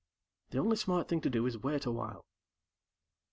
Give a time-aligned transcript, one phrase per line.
[0.49, 2.25] The only smart thing to do is wait a while."